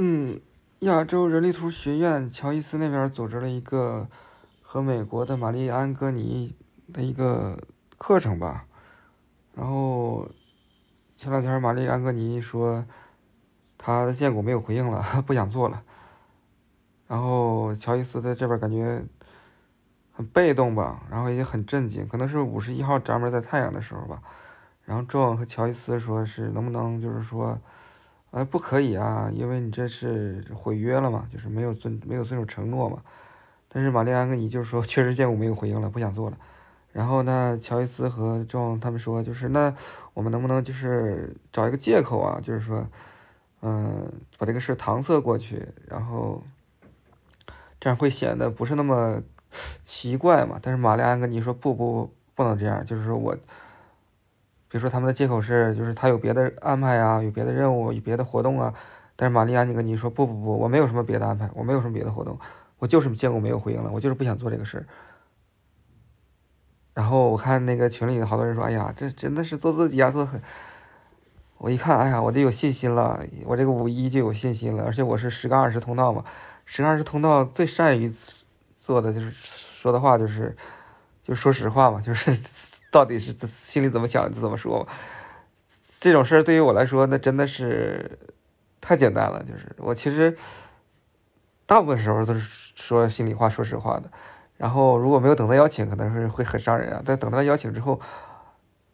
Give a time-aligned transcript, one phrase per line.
[0.00, 0.40] 嗯，
[0.78, 4.06] 亚洲人力图学院乔伊斯那边组织了一个
[4.62, 6.54] 和美国的玛丽安戈尼
[6.92, 7.58] 的一个
[7.98, 8.64] 课程吧。
[9.56, 10.28] 然后
[11.16, 12.86] 前两天玛丽安戈尼说，
[13.76, 15.82] 他的建股没有回应了，不想做了。
[17.08, 19.04] 然后乔伊斯在这边感觉
[20.12, 24.22] 很被动吧，然后也很震惊，可能是五十一号闸门在太阳的时候吧。
[24.84, 27.58] 然后 John 和乔伊斯说是能不能就是说。
[28.30, 33.02] 呃，不可以啊，因为你这是毁约了嘛，就是没有遵没有遵守承诺嘛。
[33.68, 36.36] 但是玛丽安跟你就是说， 确实见过没有回应了，不想做了。
[36.92, 39.74] 然后呢，乔伊斯和壮他们说，就是那
[40.12, 42.86] 我们能不能就是找一个借口啊，就是说，
[43.62, 46.42] 嗯，把这个事搪塞过去，然后
[47.80, 49.22] 这样会显得不是那么
[49.84, 50.58] 奇怪嘛。
[50.60, 53.34] 但是玛丽安跟你说，不不不能这样，就是说我。
[54.70, 58.74] 比如说他们的借口是，就是他有别的安排啊，有别的任务，有别的活动啊。
[59.16, 62.38] 但是玛丽安，你跟你说不不不，我没有什么别的安排，我没有什么别的活动，
[62.78, 64.86] 我就是见过没有回应了，我就是不想做这个事儿。
[66.94, 70.40] 然后我看那个群里的好多人说，哎呀，这真的是做自己啊，做很。
[71.56, 76.24] 我一看，哎呀，我就有信心了，我这个五一就有信心了，而且我是十杠二十通道嘛，
[76.64, 78.14] 十杠二十通道最善于
[78.76, 80.54] 做的就是说的话就是，
[81.24, 82.67] 就说实话嘛，就是。
[82.90, 84.88] 到底是心里怎么想就怎么说，
[86.00, 88.18] 这种事儿对于我来说，那真的是
[88.80, 89.42] 太简单了。
[89.44, 90.36] 就是我其实
[91.66, 94.10] 大部分时候都是说心里话、说实话的。
[94.56, 97.02] 然后如果没有等到邀请，可能是会很伤人啊。
[97.04, 98.00] 但等到邀请之后，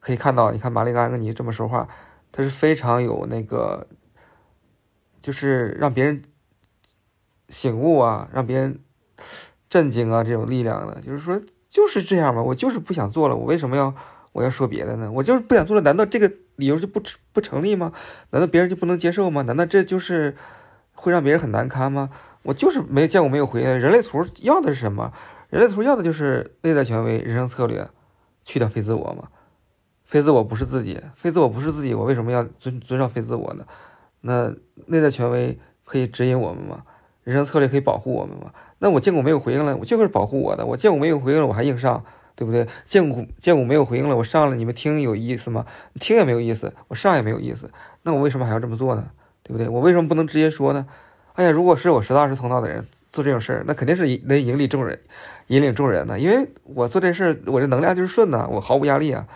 [0.00, 1.86] 可以看到，你看玛丽安跟尼这么说话，
[2.32, 3.86] 他是非常有那个，
[5.20, 6.22] 就是让别人
[7.50, 8.80] 醒悟啊，让别人
[9.68, 11.40] 震惊啊这种力量的，就是说。
[11.72, 13.94] 就是这样嘛，我就是不想做了，我为什么要
[14.32, 15.10] 我要说别的呢？
[15.10, 17.94] 我就是不想做了，难道这个理由就不不成立吗？
[18.28, 19.40] 难道别人就不能接受吗？
[19.40, 20.36] 难道这就是
[20.92, 22.10] 会让别人很难堪吗？
[22.42, 23.66] 我就是没见过没有回应。
[23.66, 25.14] 人类图要的是什么？
[25.48, 27.88] 人类图要的就是内在权威、人生策略，
[28.44, 29.28] 去掉非自我嘛。
[30.04, 33.64] 非自我不是自己，非自我不是自己，我为什么要遵遵照非自我呢？
[34.20, 34.54] 那
[34.88, 36.82] 内在权威可以指引我们吗？
[37.24, 38.52] 人生策略可以保护我们吗？
[38.78, 40.66] 那我见股没有回应了，我就是保护我的。
[40.66, 42.02] 我见股没有回应了，我还硬上，
[42.34, 42.66] 对不对？
[42.84, 45.64] 见股见股没有回应了，我上了，你们听有意思吗？
[46.00, 47.70] 听也没有意思，我上也没有意思。
[48.02, 49.06] 那我为什么还要这么做呢？
[49.44, 49.68] 对不对？
[49.68, 50.86] 我为什么不能直接说呢？
[51.34, 54.98] 哎呀，如果是我实打实通道的人做这种事儿，那肯定是能引领众人，
[55.46, 56.18] 引领众人呢。
[56.18, 59.26] 因为我做这事儿，我这能量就是顺的，我毫无压力啊。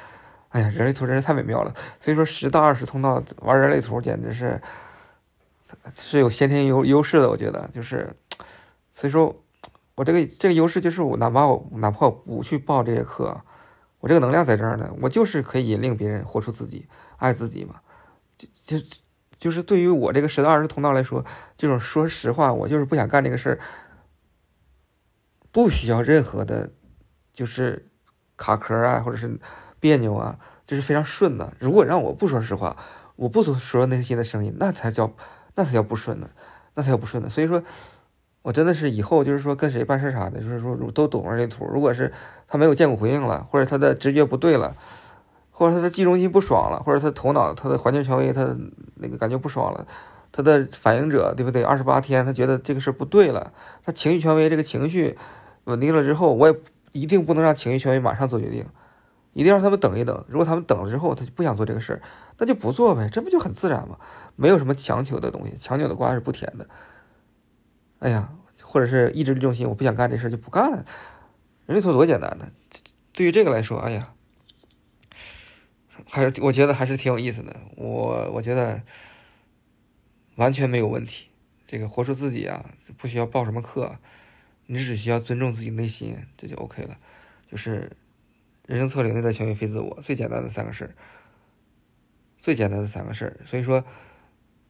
[0.51, 1.73] 哎呀，人类图真是太美妙了。
[2.01, 4.61] 所以说，十到二十通道玩人类图简直是
[5.95, 8.15] 是有先天优优势的，我觉得就是。
[8.99, 9.45] 所以说，
[9.95, 13.39] 我这个这个优势就是我哪怕我哪怕我不去报这些课，
[14.01, 16.87] 我这个能量在这儿呢，我就是可以引领别人活出自己，
[17.19, 17.75] 爱自己嘛。
[18.39, 18.87] 就就
[19.39, 21.23] 就是对于我这个十到二十通道来说，
[21.59, 23.59] 这种说实话，我就是不想干这个事儿，
[25.53, 26.73] 不需要任何的，
[27.35, 27.91] 就是
[28.39, 29.39] 卡壳啊，或者是
[29.79, 31.53] 别扭啊，这是非常顺的。
[31.59, 32.79] 如果让我不说实话，
[33.17, 35.13] 我不说内心的声音，那才叫
[35.57, 36.31] 那才叫不顺呢，
[36.75, 37.29] 那才叫不顺呢。
[37.29, 37.61] 所以说。
[38.43, 41.67] 我真的是以后就是说跟谁办事啥的，就是说都懂人类图。
[41.67, 42.13] 如果是
[42.47, 44.77] 他没有见过回应了，或者他的直觉不对了，
[45.51, 48.57] 或者他的记忆中心不爽了，或者他头脑他的环境权威他
[48.95, 49.85] 那个感觉不爽了，
[50.31, 51.65] 他的反应者对不对？
[51.65, 53.53] 二十八天他觉得这个事不对了，
[53.85, 55.19] 他情绪权威这个情绪
[55.65, 56.57] 稳定了之后，我也
[56.93, 58.65] 一定不能让情绪权威马上做决定，
[59.37, 60.25] 一定让他们等一等。
[60.29, 62.01] 如果他们等了之后他就不想做这个事儿，
[62.39, 63.99] 那就不做呗，这不就很自然吗？
[64.35, 66.67] 没有什么强求的东西，强扭的瓜是不甜的。
[67.99, 68.33] 哎呀，
[68.63, 70.87] 或者是意志力中心，我不想干这事儿就不干了。
[71.67, 72.49] 人类图多简单呢，
[73.13, 74.15] 对于这个来说，哎呀，
[76.09, 77.55] 还是我觉得还是挺有意思的。
[77.77, 78.81] 我我觉得
[80.37, 81.29] 完全没有问题。
[81.67, 82.65] 这个活出自己啊，
[82.97, 83.97] 不需要报什么课，
[84.65, 86.97] 你只需要尊重自己内心，这就 OK 了。
[87.51, 87.93] 就是
[88.67, 90.91] 人生策略内在权威非自我，最简单的三个事儿，
[92.39, 93.41] 最简单的三个事儿。
[93.47, 93.85] 所以说。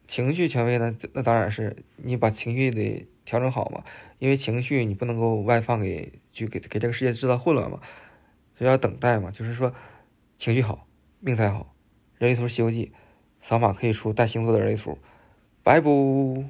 [0.09, 0.95] 情绪权威呢？
[1.11, 3.83] 那当然是你把情绪得调整好嘛，
[4.19, 7.81] 因为情绪你不能够外放给，就给给这个世界制造混乱嘛，
[8.57, 9.31] 所以要等待嘛。
[9.31, 9.73] 就是说，
[10.37, 10.87] 情绪好，
[11.19, 11.75] 命才好。
[12.19, 12.85] 人类图《西游记》，
[13.41, 14.97] 扫码可以出带星座的人类图，
[15.61, 16.45] 拜不。